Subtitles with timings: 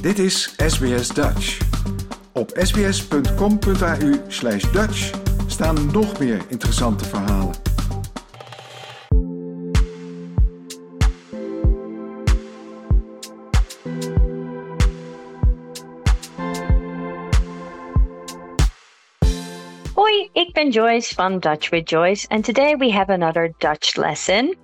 [0.00, 1.58] Dit is SBS Dutch.
[2.32, 5.10] Op sbs.com.au slash Dutch
[5.46, 7.54] staan nog meer interessante verhalen.
[19.94, 24.56] Hoi, ik ben Joyce van Dutch with Joyce, and today we have another Dutch lesson.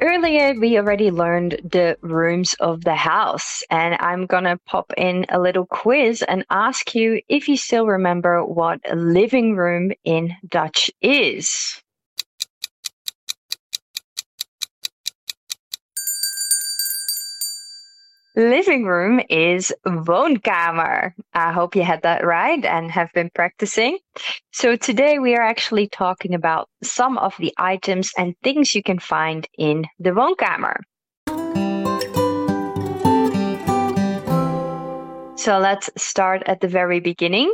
[0.00, 5.40] Earlier, we already learned the rooms of the house, and I'm gonna pop in a
[5.40, 10.88] little quiz and ask you if you still remember what a living room in Dutch
[11.02, 11.82] is.
[18.38, 21.12] Living room is woonkamer.
[21.34, 23.98] I hope you had that right and have been practicing.
[24.52, 29.00] So today we are actually talking about some of the items and things you can
[29.00, 30.76] find in the woonkamer.
[35.36, 37.52] So let's start at the very beginning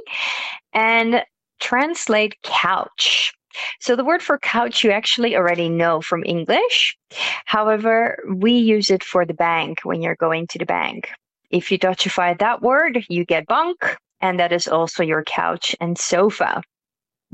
[0.74, 1.24] and
[1.60, 3.32] translate couch.
[3.80, 6.96] So the word for couch you actually already know from English.
[7.44, 11.10] However, we use it for the bank when you're going to the bank.
[11.50, 15.98] If you Dutchify that word, you get bank, and that is also your couch and
[15.98, 16.62] sofa.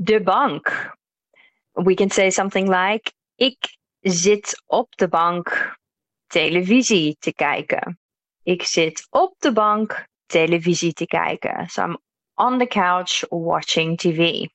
[0.03, 0.71] De bank.
[1.75, 5.77] We can say something like Ik zit op de bank
[6.27, 7.99] televisie te kijken.
[8.43, 11.69] Ik zit op de bank televisie te kijken.
[11.69, 11.97] So I'm
[12.35, 14.47] on the couch watching TV.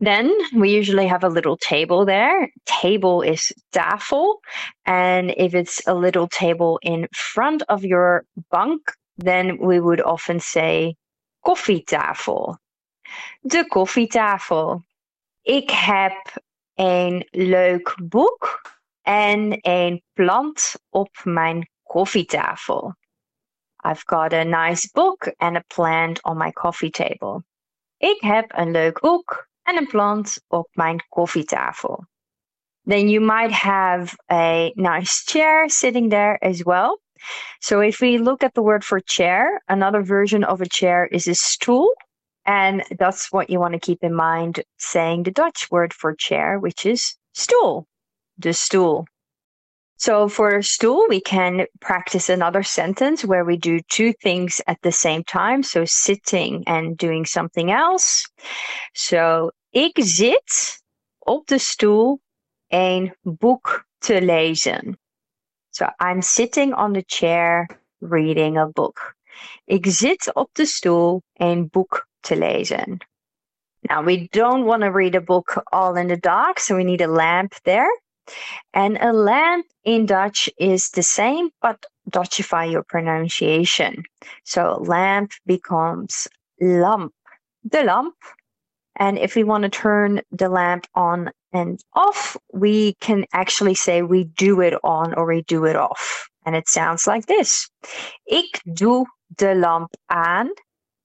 [0.00, 2.50] Then we usually have a little table there.
[2.66, 4.36] Table is tafel.
[4.84, 8.80] And if it's a little table in front of your bank,
[9.16, 10.96] then we would often say
[11.44, 12.56] koffietafel.
[13.42, 14.82] De koffietafel.
[15.42, 16.42] Ik heb
[16.74, 18.62] een leuk boek
[19.02, 22.94] en een plant op mijn koffietafel.
[23.86, 27.44] I've got a nice book and a plant on my coffee table.
[27.96, 32.04] Ik heb een leuk boek en een plant op mijn koffietafel.
[32.86, 37.00] Then you might have a nice chair sitting there as well.
[37.60, 41.26] So if we look at the word for chair, another version of a chair is
[41.26, 41.94] a stool.
[42.44, 46.58] And that's what you want to keep in mind saying the Dutch word for chair,
[46.58, 47.86] which is stoel.
[48.36, 49.06] The stoel.
[49.96, 54.92] So for stool, we can practice another sentence where we do two things at the
[54.92, 55.62] same time.
[55.62, 58.28] So sitting and doing something else.
[58.94, 60.82] So ik zit
[61.18, 62.20] op de stoel
[62.68, 64.98] een boek te lezen.
[65.70, 67.66] So I'm sitting on the chair
[68.00, 69.14] reading a book.
[69.64, 72.98] Ik zit op de stoel een boek te lezen.
[73.80, 77.02] Now we don't want to read a book all in the dark, so we need
[77.02, 78.02] a lamp there.
[78.72, 84.04] And a lamp in Dutch is the same, but Dutchify your pronunciation.
[84.44, 86.28] So lamp becomes
[86.60, 87.12] lamp.
[87.64, 88.14] the lamp.
[88.96, 94.02] And if we want to turn the lamp on and off, we can actually say
[94.02, 96.28] we do it on or we do it off.
[96.46, 97.70] And it sounds like this.
[98.26, 100.50] Ik doe de lamp aan.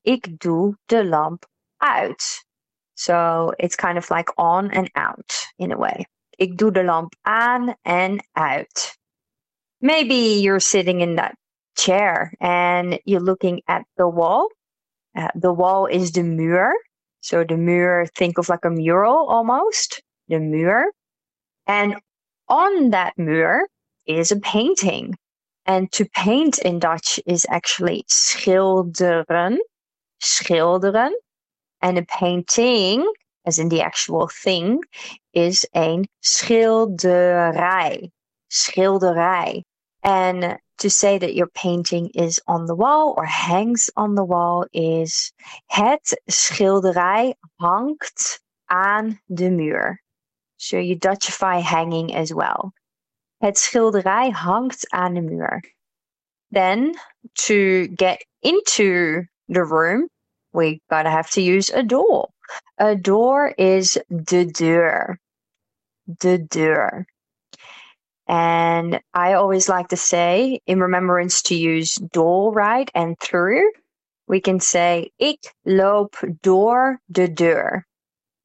[0.04, 1.46] Ik doe de lamp
[1.78, 2.46] uit.
[2.96, 6.06] So it's kind of like on and out in a way.
[6.40, 8.98] Ik doe de lamp aan en uit.
[9.82, 11.36] Maybe you're sitting in that
[11.76, 14.50] chair and you're looking at the wall.
[15.18, 16.72] Uh, the wall is the muur.
[17.20, 20.02] So the muur, think of like a mural almost.
[20.30, 20.86] The muur.
[21.68, 21.96] And
[22.48, 23.64] on that muur
[24.06, 25.16] is a painting.
[25.66, 29.58] And to paint in Dutch is actually schilderen.
[30.22, 31.12] Schilderen.
[31.82, 33.06] And a painting,
[33.46, 34.80] as in the actual thing,
[35.32, 38.12] is een schilderij.
[38.48, 39.64] Schilderij.
[40.02, 44.66] And to say that your painting is on the wall or hangs on the wall
[44.72, 45.34] is
[45.68, 50.02] het schilderij hangt aan de muur.
[50.56, 52.72] So you Dutchify hanging as well.
[53.38, 55.64] Het schilderij hangt aan de muur.
[56.52, 56.98] Then
[57.34, 60.10] to get into the room,
[60.52, 62.30] we gotta have to use a door.
[62.80, 65.18] A door is de deur.
[66.20, 67.06] De deur.
[68.28, 73.72] And I always like to say, in remembrance to use door, right, and through,
[74.28, 77.86] we can say, ik loop door de deur.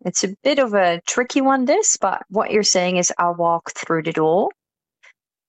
[0.04, 3.72] It's a bit of a tricky one, this, but what you're saying is, I walk
[3.72, 4.48] through the door.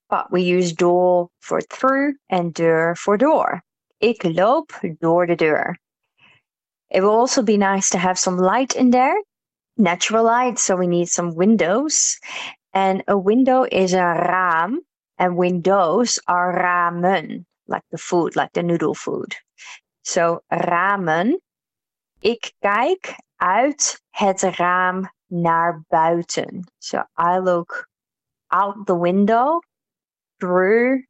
[0.09, 3.61] But we use door for through and deur for door.
[4.01, 5.77] Ik loop door de deur.
[6.95, 9.15] It will also be nice to have some light in there,
[9.75, 10.57] natural light.
[10.59, 12.17] So we need some windows.
[12.73, 14.77] And a window is a raam,
[15.17, 17.45] and windows are ramen.
[17.67, 19.35] like the food, like the noodle food.
[20.03, 21.41] So ramen.
[22.21, 26.71] Ik kijk uit het raam naar buiten.
[26.79, 27.87] So I look
[28.47, 29.61] out the window
[30.39, 31.03] through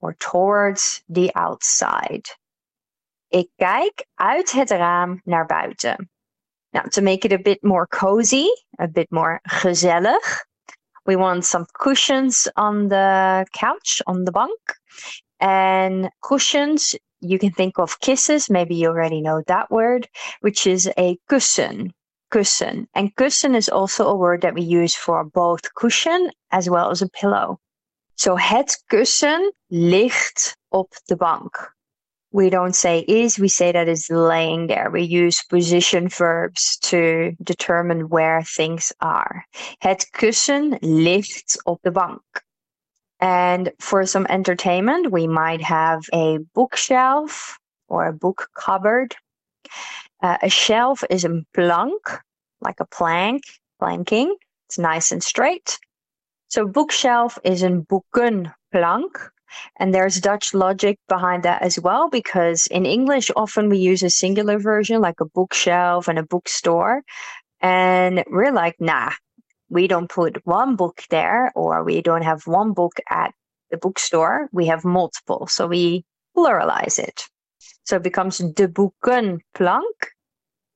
[0.00, 2.26] or towards the outside.
[3.34, 6.10] Ik kijk uit het raam naar buiten.
[6.70, 8.46] Now, to make it a bit more cozy,
[8.80, 10.44] a bit more gezellig,
[11.02, 14.60] we want some cushions on the couch, on the bunk.
[15.36, 18.48] And cushions, you can think of kisses.
[18.48, 20.08] Maybe you already know that word,
[20.40, 21.90] which is a kussen.
[22.28, 22.86] Kussen.
[22.92, 27.02] And kussen is also a word that we use for both cushion as well as
[27.02, 27.58] a pillow.
[28.14, 31.74] So het kussen ligt op de bank
[32.34, 34.90] we don't say is, we say that it's laying there.
[34.90, 39.46] We use position verbs to determine where things are.
[39.78, 42.22] Het kussen ligt op de bank.
[43.18, 49.14] And for some entertainment, we might have a bookshelf or a book cupboard.
[50.20, 52.20] Uh, a shelf is a plank,
[52.60, 53.42] like a plank,
[53.78, 54.36] planking.
[54.66, 55.78] It's nice and straight.
[56.48, 59.33] So bookshelf is een boekenplank.
[59.78, 64.10] And there's Dutch logic behind that as well, because in English, often we use a
[64.10, 67.02] singular version like a bookshelf and a bookstore.
[67.60, 69.12] And we're like, nah,
[69.68, 73.32] we don't put one book there or we don't have one book at
[73.70, 74.48] the bookstore.
[74.52, 75.46] We have multiple.
[75.46, 76.04] So we
[76.36, 77.26] pluralize it.
[77.84, 79.98] So it becomes de boekenplank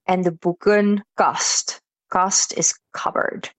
[0.06, 1.80] and de boekenkast.
[2.10, 3.50] Kast is cupboard.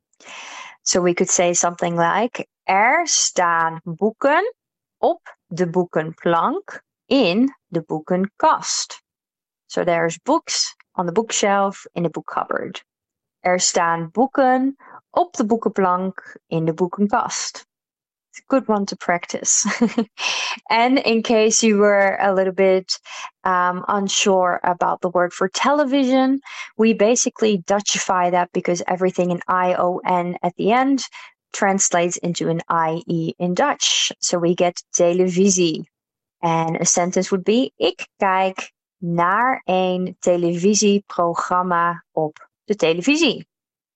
[0.84, 4.44] So we could say something like, er staan boeken
[5.00, 9.04] op de boekenplank in de boekenkast.
[9.66, 12.84] So there's books on the bookshelf in the book cupboard.
[13.40, 14.76] Er staan boeken
[15.10, 17.68] op de boekenplank in de boekenkast.
[18.32, 19.66] It's a good one to practice.
[20.70, 23.00] and in case you were a little bit
[23.44, 26.40] um, unsure about the word for television,
[26.76, 31.08] we basically Dutchify that because everything in I O N at the end
[31.52, 34.12] translates into an IE in Dutch.
[34.20, 35.86] So we get televisie.
[36.42, 43.48] And a sentence would be: Ik kijk naar een televisieprogramma op de televisie.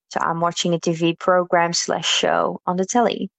[0.08, 3.30] So I'm watching a TV program slash show on the telly.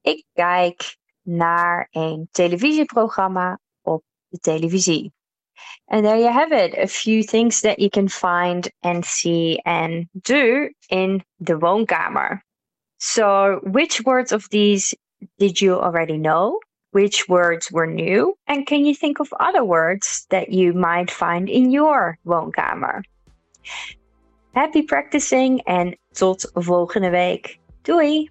[0.00, 5.12] Ik kijk naar een televisieprogramma op de televisie.
[5.86, 6.78] And there you have it.
[6.78, 12.44] A few things that you can find and see and do in de woonkamer.
[13.06, 14.94] So, which words of these
[15.38, 16.58] did you already know?
[16.92, 18.34] Which words were new?
[18.46, 23.02] And can you think of other words that you might find in your woonkamer?
[24.54, 27.60] Happy practicing en tot volgende week.
[27.84, 28.30] Doei!